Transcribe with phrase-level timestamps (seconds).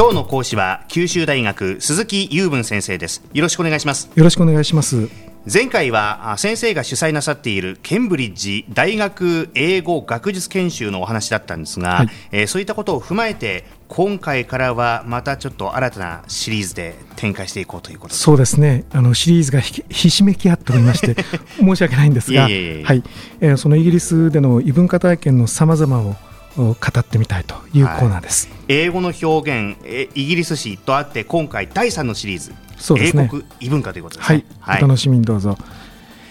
[0.00, 3.22] 今日の講師は九州大学鈴木雄文先生です。
[3.34, 4.10] よろしくお願いします。
[4.14, 5.10] よろしくお願いします。
[5.52, 18.86] 前回は先生が主催なさっているケンブリッジ大学英語学術研修のお話だったんですが、はい、えー、そういったことを踏まえて今回からはまたちょっと新たなシリーズで展開していこうということそうですね。
[18.92, 21.14] あのシリーズがひしめき合っておりまして
[21.60, 26.16] 申し訳ないんですがはい、えー、そのイギリスでの異文化体験のさまざまを
[26.56, 29.76] 語ってみたいというコーナーです、はい、英語の表現
[30.14, 32.52] イギリス史とあって今回第3のシリーズ。
[32.76, 34.44] そうですね、英国異文化ということですね。
[34.58, 35.58] はい、お楽しみにどうぞ。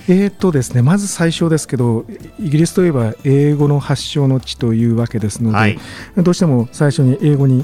[0.07, 2.03] えーとですね、まず最初ですけど
[2.39, 5.79] イギリスといえば英語の発祥の地というわけですので、はい、
[6.17, 7.63] どうしても最初に英語に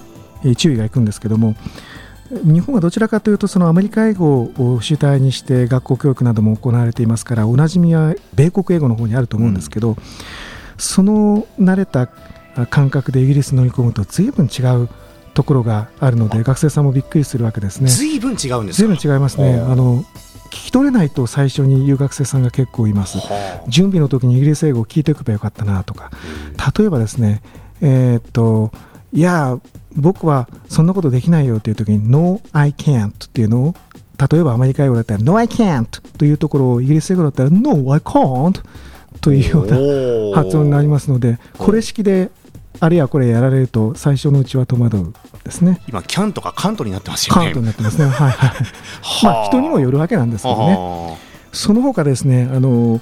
[0.56, 1.56] 注意がいくんですけども
[2.30, 9.98] 日本はどちらかというとそのアメリカ英語を主体にして学校教育なども行われていますからおなじみは米国英語の方にあると思うんですけど、うん、
[10.78, 12.10] その慣れた
[12.70, 14.90] 感覚でイギリスに乗り込むと随分違う
[15.34, 17.90] ところがあるので学生さんもびっくりするわけですね。
[17.90, 19.56] ずいぶん違うんですずいぶん違いますね。
[19.56, 20.04] あの
[20.46, 23.18] 聞き取れないと最初に言う学生さんが結構います。
[23.68, 26.12] 準備の時にイギリス英語を聞いておけばよかったなとか、
[26.78, 27.42] 例えばですね、
[27.82, 28.72] えー、っと
[29.12, 29.60] いや
[29.96, 33.76] 僕はそんなことできないよという時に No I can't っていうのを
[34.30, 35.86] 例えばアメリカ英語だったら No I can't
[36.18, 38.62] というところをイギリス英語だったら No I can't
[39.22, 42.30] というような発音になりますのでこれ式で
[42.80, 45.82] あるいはこれやられると最初のうちは戸惑うですね。
[45.88, 47.44] 今キャンとかカントになってますよね。
[47.46, 48.06] カントになってますね。
[48.06, 48.52] はいはい。
[49.24, 51.36] まあ人にもよるわけなんですけどね。
[51.56, 53.00] その他ですねあの、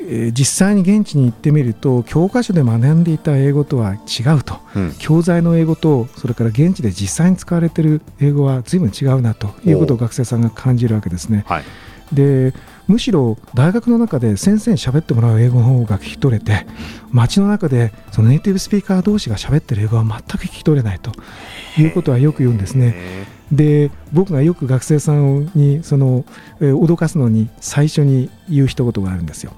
[0.00, 11.44] えー、実際に現地に行ってみると教科書で学んでいた英語とは違うと、うん、教材の英語とそれから現地で実際に使われている英語は随分違うなということを学生さんが感じるわけですね。
[11.48, 11.64] はい
[12.12, 12.54] で
[12.86, 16.66] むしろ大学の中で先生に喋ってもらう英語の方が聞き取れて
[17.10, 21.12] 街の中でそのネイティブスピーカー同士が喋ってる英語は全く聞き取れないと
[21.78, 23.26] いうことはよく言うんですね。
[23.52, 26.24] で僕がよく学生さんにその、
[26.60, 29.52] えー、脅かすのに最初に言う一言があるんですよ。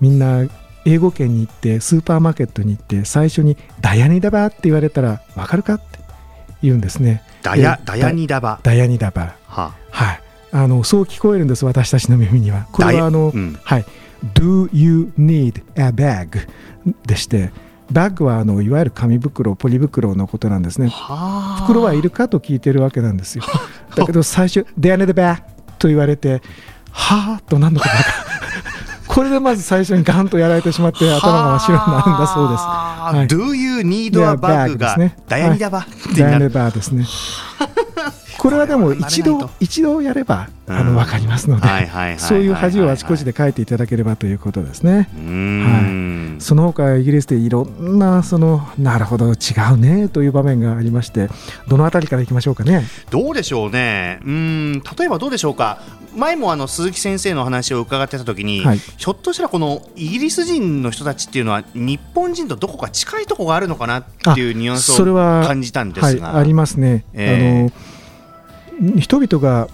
[0.00, 0.48] みんな
[0.84, 5.98] 英語圏に行ってスーパーマーケットに行って最初に「ダヤニダバ」って言われたら分かるかって
[6.62, 7.22] 言うんですね。
[7.42, 8.60] ダヤダヤニダバ。
[8.62, 9.34] ダヤニダバ。
[9.46, 10.19] はあ、はい
[10.52, 12.66] あのそう聞こえるんです私たちの耳には。
[12.72, 13.84] これはあの、うん、はい。
[14.34, 16.46] Do you need a bag?
[17.06, 17.50] でして
[17.90, 20.92] バッグはあのいわゆる紙袋ポリ袋のことなんですね。
[21.64, 23.44] 袋はいるかと聞いてるわけなんですよ。
[23.96, 25.42] だけど最初「They are the bag」
[25.78, 26.42] と言われて
[26.92, 27.40] はあ？
[27.48, 28.04] と何のことか
[29.08, 32.62] これでまず最初にガンとやられてしまって頭が真っ白になるんだそうです。
[32.62, 34.96] はい、Do you need a bag が
[35.26, 37.04] ダヤニダバダヤニダバですね。
[38.40, 41.66] これはでも一度一度やればあの分かりますので
[42.16, 45.10] そういう恥をあちこちで書いていただければということですね。
[45.12, 49.34] はい、その他イギリスでいろんなそのなるほど違
[49.74, 51.28] うねという場面がありまして
[51.68, 52.86] どのあたりからいきましょうかね？
[53.10, 54.20] どうでしょうね。
[54.24, 55.82] うん例えばどうでしょうか。
[56.16, 66.28] 前もあの鈴木先生の話を伺ってた時に、はい、ひょっとしたらこのイギリス人の人たちっていうのは日本人とどこか近いところがあるのかなっていうニュアンスを感じたんですが。
[66.30, 67.04] はい、ありますね。
[67.12, 67.70] えー、あの
[68.98, 69.68] 人々が、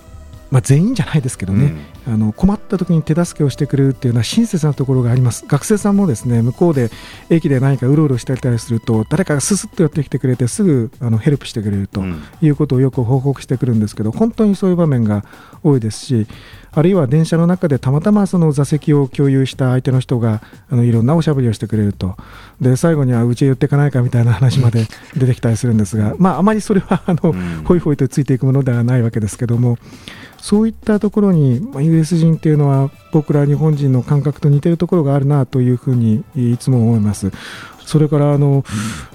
[0.51, 1.75] まあ、全員じゃないですけどね、
[2.07, 5.45] あの困った時に手助けをしてくれるっていうのは親切なところがあります。
[5.47, 6.91] 学生さんもですね向こうで
[7.31, 12.03] 駅で何かうろうろしてたりすると誰かがすすっと寄ってきてくれてすぐあのヘルプしてくれると
[12.43, 15.25] いうことをよく報告してくるんですけど本当にそういう場面が
[15.63, 16.27] 多いですし
[16.77, 22.17] あるいは電車の中でたまたまその座席を共有した相手の人があのいろんなおしゃべりをしてくれると。
[22.61, 24.87] で最後にはうちへ寄っていかないかみたいな話まで
[25.17, 27.35] 出てきたりするんですが、まあ、あまりそれはあの、
[27.65, 29.79] ほいほいとついていくものではないわけですけども
[30.39, 37.33] そういったところに、まあ、イギリス人っていうのは僕ら日本人の感覚と似てるところがあるなというふうにいつも思います。
[37.87, 38.65] それからあの、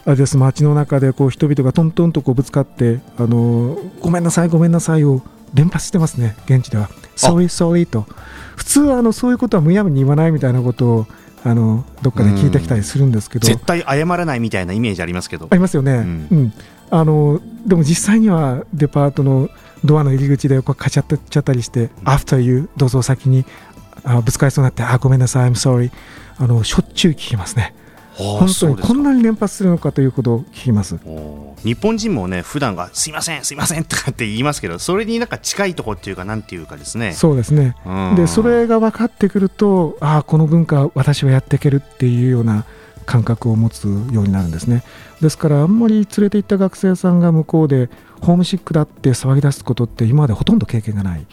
[0.06, 0.38] あれです。
[0.38, 5.22] 街の中でこう人々がトントンとこうぶつかってあのごめんなさいごめんなさいを
[5.54, 6.36] 連発してますね。
[6.46, 6.90] 現地では。
[7.16, 8.08] sorry sorry と。
[8.56, 11.08] 普通はあのそういうことはむやみに言わないみたいなことを
[11.44, 15.48] あのどっかで聞いてきたりするんですけど、絶対謝らないみたいなイメージありますけど。
[15.50, 16.54] ありますよね、うん、うん、
[16.90, 19.50] あのでも実際にはデパートの
[19.84, 23.46] ドアの入り口でこうカチャっちゃったりして、うん、After you どうぞ先に
[24.04, 25.92] あぶつかりそうになってあごめんなさい I'm sorry
[26.38, 27.76] あのしょっちゅう聞きますね。
[28.14, 30.98] 本当にこんなに連発するのかということを聞きます。
[31.64, 37.14] 日本人もね普段がすいませんすいませんとかって言いますけどそれになんか近いところっていうかなんていうかですね。
[37.14, 37.76] そうですね、
[38.16, 42.66] でそれが分かってくるとああこの文化私はやっていけるっていうような
[43.06, 44.84] 感覚を持つようになるんですね。
[45.22, 47.90] ですからあんまり連れて行った学生さんが向こうで
[48.22, 51.26] ホームシックだって騒ぎ出すことって今までほとんど経験がない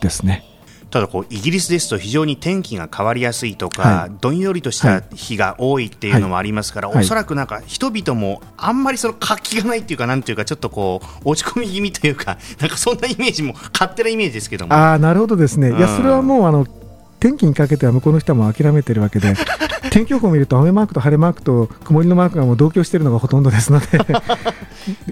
[0.00, 0.44] ですね。
[0.90, 14.74] ただこうイギリスですと非常に天気が変わりやすいとか、はい、どんよりとした日が多いっていうのもありますから、はい、おそらくなんか人々もあんまりその活気がないっていうかなんていうかちょっとこう 落ち込み気味というかなんかそんなイメージも勝手なイメージですけども。
[14.74, 16.66] あなるほどですね、うん、いやそれはもうあの
[17.20, 19.34] 天気にかけては向こうの人も諦めてるわけで
[19.90, 23.86] 天気予報を見ると雨マークと晴れマークと曇りのマークがもう同居しているのがほとんどですので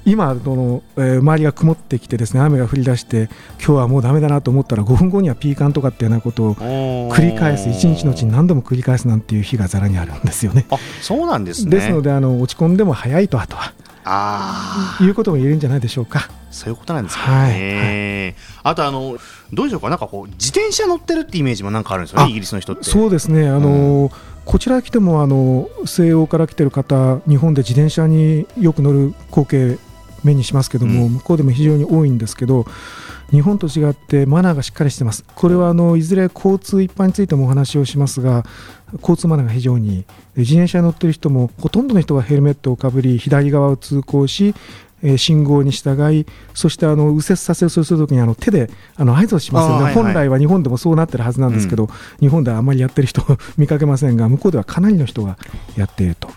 [0.04, 3.28] 今この、えー、周りが曇ってきてですね雨が降り出して
[3.58, 10.66] 今日はもうだめだなと思ったら5分後にはピーカンとかっていうようなことを繰り返す一日のうちに何度も繰り返すなんていう日がざらにあるんですよね。
[10.70, 11.70] あそうなんですね。
[11.70, 13.72] ですのであの落ち込んでも早いとあとは
[14.04, 16.28] あいうことも言えるんじゃないでしょうか。
[16.50, 17.36] そういうことなんですかね。
[17.36, 19.16] はいはい、あとあの
[19.52, 19.88] どうでしょうか？
[19.88, 22.84] なんかこう自転車乗ってるってイメージもなんかあるんですよねイギリスの人って。
[22.84, 24.10] そうですねあの、うん、
[24.44, 29.78] こちら来てもあの西欧から来てる方日本で自転車によく乗る光景
[30.24, 32.64] 目にしますけども、うん、向こうでも非常に多いんですけど
[33.30, 35.24] 日本と違ってマナーがしっかりしてます。
[35.34, 38.44] これはあのいずれ交通一般についてもお話をしますが
[39.00, 40.04] 交通マナーが非常に
[40.36, 44.54] 自転車に乗っている人もほとんどの人がヘルメットをかぶり左側を通行し
[45.04, 53.22] え信号に従い、そしてあの右折させをするときにあの手であの合図をしますよね、はいはい、本来は日本でもそうなってるはずなんですけど、うん、日本ではあまりやってる人
[53.58, 55.36] 見かけませんが、向こうではかなりの人が
[55.76, 56.30] やっていると。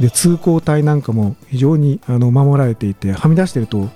[0.00, 3.88] で通行帯なんかも非常にあの守られていて、はみ出していると、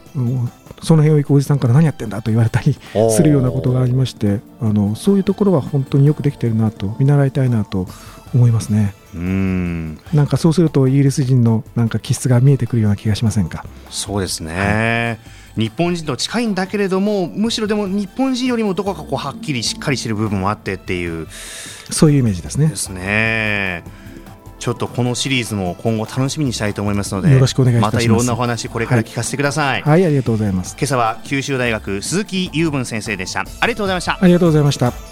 [0.82, 2.76] その辺を行くおじさんから何やってんだと言われたり
[3.10, 7.86] するようなことがありまして、あのそういうところは本当によくできているなと、見習いたいなと
[8.34, 8.94] 思いますね。
[9.14, 13.64] うんなんかそうするとイギリス人のなんか気質が見えてくるような気がしませんか？
[13.90, 15.18] そうですね、
[15.54, 21.26] はい、日本人と近いんだけれどもむしろでも日本人よりもどこかこうはっきりしっかりしてる部分もあってっていう
[21.90, 22.68] そういうイメージですね。
[22.68, 23.84] ですね。
[24.62, 27.94] ちょっとこのシリーズも今後楽しみにしたいと思いますのでよろしくお願いします。
[27.94, 30.76] またいろんなお話これから聞かせてください、はい、はい、ありがとうございます。
[30.78, 33.40] 今朝は九州大学鈴木雄文先生でした。
[33.40, 34.18] ありがとうございました。
[34.20, 35.11] ありがとうございました